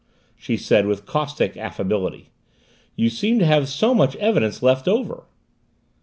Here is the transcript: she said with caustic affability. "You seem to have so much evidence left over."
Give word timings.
she 0.35 0.57
said 0.57 0.87
with 0.87 1.05
caustic 1.05 1.55
affability. 1.57 2.31
"You 2.95 3.07
seem 3.07 3.37
to 3.37 3.45
have 3.45 3.69
so 3.69 3.93
much 3.93 4.15
evidence 4.15 4.63
left 4.63 4.87
over." 4.87 5.25